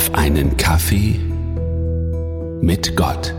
auf 0.00 0.14
einen 0.14 0.56
Kaffee 0.56 1.20
mit 2.62 2.96
Gott. 2.96 3.34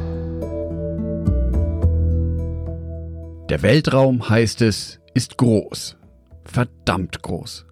Der 3.49 3.63
Weltraum, 3.63 4.29
heißt 4.29 4.62
es, 4.62 5.00
ist 5.16 5.39
groß. 5.39 5.97
Verdammt 6.46 7.24
groß. 7.24 7.66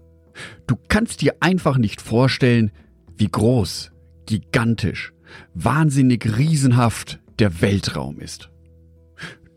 Du 0.65 0.75
kannst 0.88 1.21
dir 1.21 1.36
einfach 1.39 1.77
nicht 1.77 2.02
vorstellen, 2.02 2.71
wie 3.15 3.27
groß, 3.27 3.91
gigantisch, 4.25 5.13
wahnsinnig 5.53 6.39
riesenhaft 6.39 7.19
der 7.37 7.61
Weltraum 7.61 8.19
ist. 8.19 8.49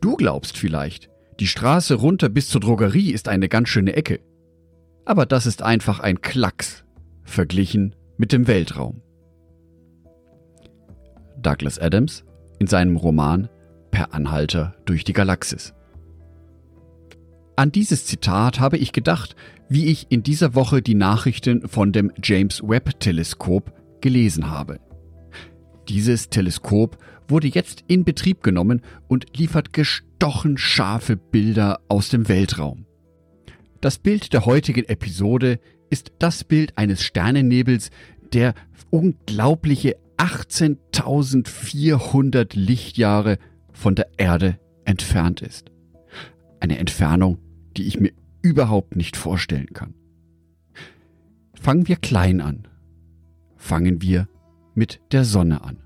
Du 0.03 0.17
glaubst 0.17 0.59
vielleicht, 0.59 1.09
die 1.41 1.47
Straße 1.47 1.95
runter 1.95 2.29
bis 2.29 2.51
zur 2.51 2.61
Drogerie 2.61 3.11
ist 3.11 3.29
eine 3.29 3.49
ganz 3.49 3.71
schöne 3.71 3.97
Ecke. 3.97 4.21
Aber 5.07 5.25
das 5.25 5.47
ist 5.47 5.63
einfach 5.63 6.01
ein 6.01 6.21
Klacks 6.21 6.85
verglichen 7.25 7.97
mit 8.19 8.33
dem 8.33 8.47
Weltraum. 8.47 9.01
Douglas 11.43 11.79
Adams 11.79 12.25
in 12.59 12.67
seinem 12.67 12.97
Roman 12.97 13.49
Per 13.91 14.15
Anhalter 14.15 14.75
durch 14.87 15.05
die 15.05 15.13
Galaxis. 15.13 15.75
An 17.57 17.73
dieses 17.73 18.07
Zitat 18.07 18.59
habe 18.59 18.79
ich 18.79 18.93
gedacht, 18.93 19.37
wie 19.69 19.87
ich 19.87 20.07
in 20.09 20.23
dieser 20.23 20.55
Woche 20.55 20.81
die 20.81 20.95
Nachrichten 20.95 21.69
von 21.69 21.93
dem 21.93 22.11
James 22.23 22.63
Webb 22.63 22.99
Teleskop 23.01 23.73
gelesen 24.01 24.51
habe. 24.51 24.81
Dieses 25.89 26.31
Teleskop 26.31 26.97
wurde 27.29 27.49
jetzt 27.49 27.85
in 27.89 28.05
Betrieb 28.05 28.43
genommen 28.43 28.81
und 29.09 29.37
liefert 29.37 29.73
gestochen 29.73 30.57
scharfe 30.57 31.17
Bilder 31.17 31.81
aus 31.89 32.09
dem 32.09 32.29
Weltraum. 32.29 32.87
Das 33.81 33.99
Bild 33.99 34.33
der 34.33 34.47
heutigen 34.47 34.85
Episode 34.85 35.59
ist 35.91 36.13
das 36.19 36.45
Bild 36.45 36.79
eines 36.79 37.03
Sternennebels, 37.03 37.91
der 38.33 38.55
unglaubliche 38.91 39.97
18.400 40.23 42.57
Lichtjahre 42.57 43.39
von 43.73 43.97
der 43.97 44.09
Erde 44.19 44.61
entfernt 44.85 45.43
ist. 45.43 45.73
Eine 46.61 46.79
Entfernung, 46.79 47.39
die 47.77 47.89
ich 47.89 47.99
mir 47.99 48.13
überhaupt 48.41 48.95
nicht 48.95 49.17
vorstellen 49.17 49.73
kann. 49.75 49.95
Fangen 51.61 51.89
wir 51.89 51.97
klein 51.97 52.41
an. 52.41 52.69
Fangen 53.57 54.01
wir 54.01 54.29
mit 54.75 55.01
der 55.11 55.25
Sonne 55.25 55.65
an. 55.65 55.79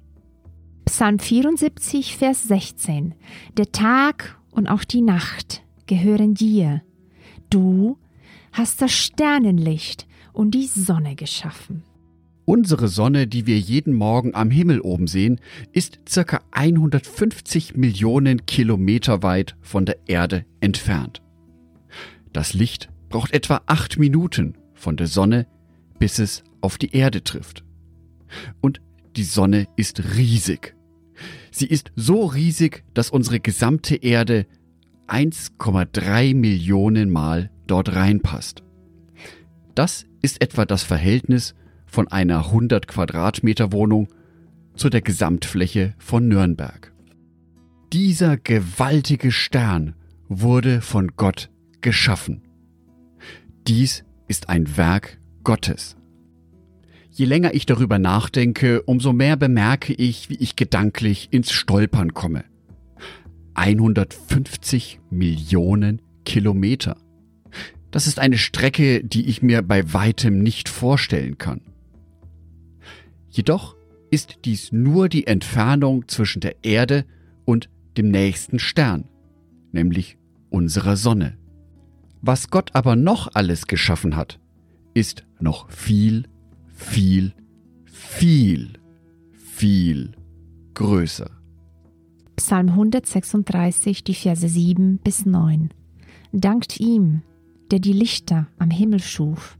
Psalm 0.84 1.18
74, 1.18 2.18
Vers 2.18 2.42
16. 2.42 3.14
Der 3.56 3.72
Tag 3.72 4.38
und 4.50 4.68
auch 4.68 4.84
die 4.84 5.00
Nacht 5.00 5.62
gehören 5.86 6.34
dir. 6.34 6.82
Du 7.48 7.96
hast 8.52 8.82
das 8.82 8.92
Sternenlicht 8.92 10.06
und 10.34 10.50
die 10.50 10.66
Sonne 10.66 11.16
geschaffen. 11.16 11.85
Unsere 12.46 12.86
Sonne, 12.86 13.26
die 13.26 13.48
wir 13.48 13.58
jeden 13.58 13.92
Morgen 13.92 14.36
am 14.36 14.52
Himmel 14.52 14.80
oben 14.80 15.08
sehen, 15.08 15.40
ist 15.72 15.98
circa 16.08 16.40
150 16.52 17.74
Millionen 17.74 18.46
Kilometer 18.46 19.24
weit 19.24 19.56
von 19.60 19.84
der 19.84 19.98
Erde 20.06 20.46
entfernt. 20.60 21.22
Das 22.32 22.54
Licht 22.54 22.88
braucht 23.08 23.32
etwa 23.32 23.62
acht 23.66 23.98
Minuten 23.98 24.54
von 24.74 24.96
der 24.96 25.08
Sonne, 25.08 25.48
bis 25.98 26.20
es 26.20 26.44
auf 26.60 26.78
die 26.78 26.94
Erde 26.94 27.24
trifft. 27.24 27.64
Und 28.60 28.80
die 29.16 29.24
Sonne 29.24 29.66
ist 29.74 30.16
riesig. 30.16 30.76
Sie 31.50 31.66
ist 31.66 31.90
so 31.96 32.26
riesig, 32.26 32.84
dass 32.94 33.10
unsere 33.10 33.40
gesamte 33.40 33.96
Erde 33.96 34.46
1,3 35.08 36.36
Millionen 36.36 37.10
Mal 37.10 37.50
dort 37.66 37.92
reinpasst. 37.92 38.62
Das 39.74 40.06
ist 40.22 40.40
etwa 40.40 40.64
das 40.64 40.84
Verhältnis 40.84 41.56
von 41.86 42.08
einer 42.08 42.46
100 42.46 42.86
Quadratmeter 42.88 43.72
Wohnung 43.72 44.08
zu 44.74 44.90
der 44.90 45.00
Gesamtfläche 45.00 45.94
von 45.98 46.28
Nürnberg. 46.28 46.92
Dieser 47.92 48.36
gewaltige 48.36 49.32
Stern 49.32 49.94
wurde 50.28 50.80
von 50.80 51.12
Gott 51.16 51.50
geschaffen. 51.80 52.42
Dies 53.66 54.04
ist 54.28 54.48
ein 54.48 54.76
Werk 54.76 55.18
Gottes. 55.44 55.96
Je 57.10 57.24
länger 57.24 57.54
ich 57.54 57.64
darüber 57.64 57.98
nachdenke, 57.98 58.82
umso 58.82 59.12
mehr 59.12 59.36
bemerke 59.36 59.94
ich, 59.94 60.28
wie 60.28 60.34
ich 60.34 60.56
gedanklich 60.56 61.28
ins 61.30 61.50
Stolpern 61.50 62.12
komme. 62.12 62.44
150 63.54 65.00
Millionen 65.08 66.02
Kilometer. 66.26 66.98
Das 67.90 68.06
ist 68.06 68.18
eine 68.18 68.36
Strecke, 68.36 69.02
die 69.02 69.26
ich 69.26 69.40
mir 69.40 69.62
bei 69.62 69.94
weitem 69.94 70.42
nicht 70.42 70.68
vorstellen 70.68 71.38
kann. 71.38 71.62
Jedoch 73.36 73.76
ist 74.10 74.38
dies 74.46 74.72
nur 74.72 75.10
die 75.10 75.26
Entfernung 75.26 76.08
zwischen 76.08 76.40
der 76.40 76.64
Erde 76.64 77.04
und 77.44 77.68
dem 77.98 78.10
nächsten 78.10 78.58
Stern, 78.58 79.04
nämlich 79.72 80.16
unserer 80.48 80.96
Sonne. 80.96 81.36
Was 82.22 82.48
Gott 82.48 82.70
aber 82.74 82.96
noch 82.96 83.28
alles 83.34 83.66
geschaffen 83.66 84.16
hat, 84.16 84.40
ist 84.94 85.26
noch 85.38 85.68
viel, 85.70 86.26
viel, 86.72 87.34
viel, 87.84 88.72
viel 89.34 90.12
größer. 90.72 91.30
Psalm 92.36 92.70
136, 92.70 94.02
die 94.02 94.14
Verse 94.14 94.48
7 94.48 94.96
bis 95.04 95.26
9. 95.26 95.68
Dankt 96.32 96.80
ihm, 96.80 97.20
der 97.70 97.80
die 97.80 97.92
Lichter 97.92 98.46
am 98.58 98.70
Himmel 98.70 99.00
schuf 99.00 99.58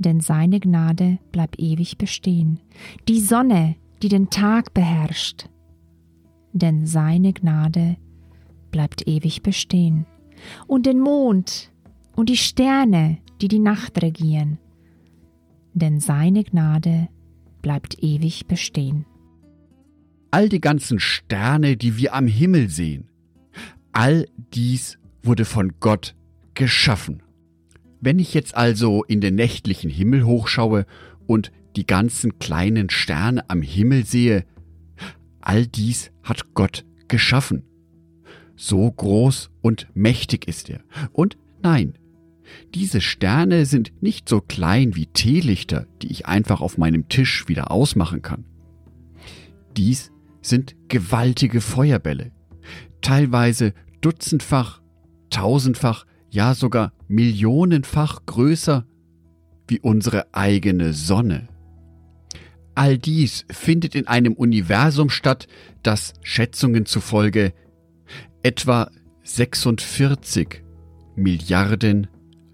denn 0.00 0.20
seine 0.20 0.60
Gnade 0.60 1.18
bleibt 1.30 1.60
ewig 1.60 1.98
bestehen. 1.98 2.58
Die 3.06 3.20
Sonne, 3.20 3.76
die 4.02 4.08
den 4.08 4.30
Tag 4.30 4.74
beherrscht, 4.74 5.48
denn 6.52 6.86
seine 6.86 7.32
Gnade 7.32 7.96
bleibt 8.70 9.06
ewig 9.06 9.42
bestehen. 9.42 10.06
Und 10.66 10.86
den 10.86 11.00
Mond 11.00 11.70
und 12.16 12.30
die 12.30 12.38
Sterne, 12.38 13.18
die 13.42 13.48
die 13.48 13.58
Nacht 13.58 14.02
regieren, 14.02 14.58
denn 15.74 16.00
seine 16.00 16.44
Gnade 16.44 17.08
bleibt 17.60 18.02
ewig 18.02 18.46
bestehen. 18.46 19.04
All 20.30 20.48
die 20.48 20.60
ganzen 20.60 20.98
Sterne, 20.98 21.76
die 21.76 21.98
wir 21.98 22.14
am 22.14 22.26
Himmel 22.26 22.70
sehen, 22.70 23.10
all 23.92 24.26
dies 24.54 24.98
wurde 25.22 25.44
von 25.44 25.74
Gott 25.78 26.14
geschaffen. 26.54 27.22
Wenn 28.00 28.18
ich 28.18 28.34
jetzt 28.34 28.56
also 28.56 29.04
in 29.04 29.20
den 29.20 29.34
nächtlichen 29.34 29.90
Himmel 29.90 30.24
hochschaue 30.24 30.86
und 31.26 31.52
die 31.76 31.86
ganzen 31.86 32.38
kleinen 32.38 32.90
Sterne 32.90 33.48
am 33.48 33.62
Himmel 33.62 34.04
sehe, 34.04 34.44
all 35.40 35.66
dies 35.66 36.10
hat 36.22 36.54
Gott 36.54 36.84
geschaffen. 37.08 37.62
So 38.56 38.90
groß 38.90 39.50
und 39.60 39.88
mächtig 39.94 40.48
ist 40.48 40.70
er. 40.70 40.80
Und 41.12 41.36
nein, 41.62 41.94
diese 42.74 43.00
Sterne 43.00 43.66
sind 43.66 43.92
nicht 44.00 44.28
so 44.28 44.40
klein 44.40 44.96
wie 44.96 45.06
Teelichter, 45.06 45.86
die 46.02 46.10
ich 46.10 46.26
einfach 46.26 46.60
auf 46.60 46.78
meinem 46.78 47.08
Tisch 47.08 47.48
wieder 47.48 47.70
ausmachen 47.70 48.22
kann. 48.22 48.44
Dies 49.76 50.10
sind 50.42 50.74
gewaltige 50.88 51.60
Feuerbälle, 51.60 52.32
teilweise 53.02 53.72
dutzendfach, 54.00 54.80
tausendfach, 55.30 56.06
ja 56.30 56.54
sogar 56.54 56.92
millionenfach 57.08 58.24
größer 58.26 58.86
wie 59.68 59.80
unsere 59.80 60.34
eigene 60.34 60.92
Sonne. 60.92 61.48
All 62.74 62.98
dies 62.98 63.44
findet 63.50 63.94
in 63.94 64.06
einem 64.06 64.34
Universum 64.34 65.10
statt, 65.10 65.48
das 65.82 66.14
Schätzungen 66.22 66.86
zufolge 66.86 67.52
etwa 68.42 68.90
46 69.22 70.62
Milliarden 71.14 72.06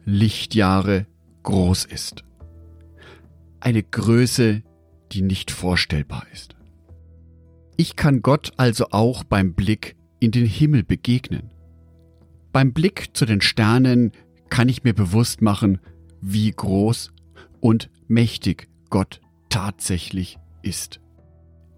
Lichtjahre 0.04 1.06
groß 1.42 1.84
ist. 1.84 2.24
Eine 3.60 3.82
Größe, 3.82 4.62
die 5.12 5.22
nicht 5.22 5.50
vorstellbar 5.50 6.26
ist. 6.32 6.56
Ich 7.76 7.94
kann 7.96 8.22
Gott 8.22 8.52
also 8.56 8.86
auch 8.90 9.24
beim 9.24 9.54
Blick 9.54 9.96
in 10.18 10.30
den 10.30 10.46
Himmel 10.46 10.82
begegnen. 10.82 11.50
Beim 12.56 12.72
Blick 12.72 13.10
zu 13.12 13.26
den 13.26 13.42
Sternen 13.42 14.12
kann 14.48 14.70
ich 14.70 14.82
mir 14.82 14.94
bewusst 14.94 15.42
machen, 15.42 15.78
wie 16.22 16.50
groß 16.50 17.12
und 17.60 17.90
mächtig 18.08 18.68
Gott 18.88 19.20
tatsächlich 19.50 20.38
ist. 20.62 21.00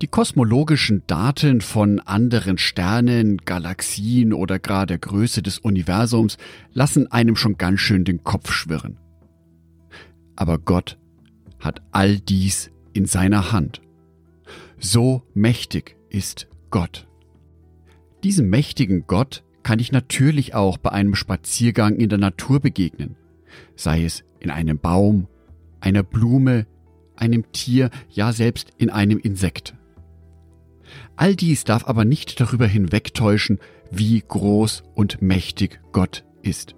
Die 0.03 0.07
kosmologischen 0.07 1.03
Daten 1.09 1.63
von 1.63 1.99
anderen 1.99 2.59
Sternen, 2.59 3.39
Galaxien 3.39 4.33
oder 4.33 4.61
gar 4.61 4.87
der 4.87 4.99
Größe 4.99 5.43
des 5.43 5.59
Universums 5.59 6.37
lassen 6.73 7.11
einem 7.11 7.35
schon 7.35 7.59
ganz 7.59 7.81
schön 7.81 8.05
den 8.05 8.23
Kopf 8.23 8.53
schwirren. 8.53 9.01
Aber 10.37 10.59
Gott 10.59 10.97
hat 11.59 11.83
all 11.91 12.21
dies 12.21 12.71
in 12.93 13.07
seiner 13.07 13.51
Hand. 13.51 13.83
So 14.79 15.25
mächtig 15.35 15.97
ist 16.09 16.47
Gott. 16.71 17.09
Diesem 18.23 18.49
mächtigen 18.49 19.09
Gott 19.09 19.43
kann 19.69 19.81
ich 19.81 19.93
natürlich 19.93 20.55
auch 20.55 20.79
bei 20.79 20.93
einem 20.93 21.15
Spaziergang 21.15 21.97
in 21.97 22.09
der 22.09 22.17
Natur 22.17 22.59
begegnen, 22.59 23.17
sei 23.77 24.03
es 24.03 24.25
in 24.41 24.51
einem 24.51 24.79
Baum, 24.79 25.29
einer 25.79 26.03
Blume, 26.03 26.67
einem 27.17 27.53
Tier, 27.53 27.91
ja 28.09 28.33
selbst 28.33 28.71
in 28.79 28.89
einem 28.89 29.19
Insekt. 29.19 29.75
All 31.17 31.37
dies 31.37 31.65
darf 31.65 31.87
aber 31.87 32.07
nicht 32.07 32.41
darüber 32.41 32.67
hinwegtäuschen, 32.67 33.59
wie 33.91 34.25
groß 34.27 34.85
und 34.95 35.21
mächtig 35.21 35.83
Gott 35.93 36.25
ist. 36.41 36.75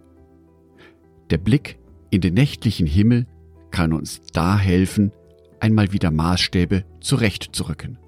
Der 1.30 1.38
Blick 1.38 1.78
in 2.10 2.20
den 2.20 2.34
nächtlichen 2.34 2.88
Himmel 2.88 3.28
kann 3.70 3.92
uns 3.92 4.20
da 4.32 4.58
helfen, 4.58 5.12
einmal 5.60 5.92
wieder 5.92 6.10
Maßstäbe 6.10 6.84
zurechtzurücken. 6.98 7.98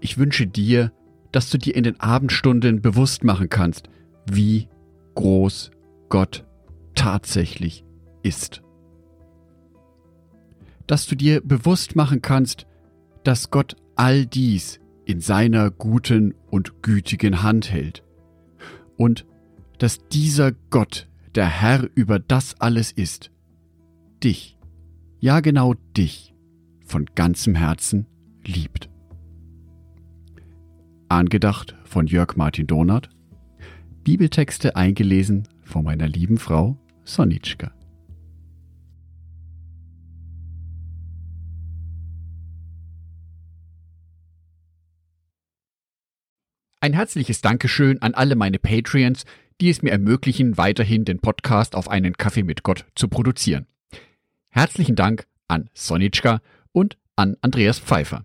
Ich 0.00 0.18
wünsche 0.18 0.46
dir, 0.46 0.92
dass 1.32 1.50
du 1.50 1.58
dir 1.58 1.74
in 1.74 1.84
den 1.84 2.00
Abendstunden 2.00 2.80
bewusst 2.80 3.24
machen 3.24 3.48
kannst, 3.48 3.88
wie 4.30 4.68
groß 5.14 5.70
Gott 6.08 6.44
tatsächlich 6.94 7.84
ist. 8.22 8.62
Dass 10.86 11.06
du 11.06 11.16
dir 11.16 11.40
bewusst 11.40 11.96
machen 11.96 12.22
kannst, 12.22 12.66
dass 13.24 13.50
Gott 13.50 13.76
all 13.96 14.26
dies 14.26 14.80
in 15.04 15.20
seiner 15.20 15.70
guten 15.70 16.34
und 16.50 16.82
gütigen 16.82 17.42
Hand 17.42 17.70
hält 17.70 18.04
und 18.96 19.26
dass 19.78 20.08
dieser 20.08 20.52
Gott 20.70 21.08
der 21.34 21.46
Herr 21.46 21.88
über 21.94 22.18
das 22.18 22.60
alles 22.60 22.92
ist, 22.92 23.30
dich, 24.22 24.58
ja 25.18 25.40
genau 25.40 25.74
dich, 25.96 26.34
von 26.86 27.06
ganzem 27.14 27.54
Herzen 27.54 28.06
liebt. 28.44 28.88
Angedacht 31.08 31.76
von 31.84 32.08
Jörg 32.08 32.34
Martin 32.34 32.66
Donath, 32.66 33.08
Bibeltexte 34.02 34.74
eingelesen 34.74 35.46
von 35.62 35.84
meiner 35.84 36.08
lieben 36.08 36.36
Frau 36.36 36.76
Sonitschka. 37.04 37.70
Ein 46.80 46.92
herzliches 46.92 47.40
Dankeschön 47.40 48.02
an 48.02 48.14
alle 48.14 48.34
meine 48.34 48.58
Patreons, 48.58 49.24
die 49.60 49.70
es 49.70 49.82
mir 49.82 49.90
ermöglichen, 49.92 50.58
weiterhin 50.58 51.04
den 51.04 51.20
Podcast 51.20 51.76
auf 51.76 51.88
einen 51.88 52.16
Kaffee 52.16 52.42
mit 52.42 52.64
Gott 52.64 52.84
zu 52.96 53.06
produzieren. 53.06 53.66
Herzlichen 54.48 54.96
Dank 54.96 55.26
an 55.46 55.70
Sonitschka 55.72 56.40
und 56.72 56.98
an 57.14 57.36
Andreas 57.42 57.78
Pfeiffer. 57.78 58.24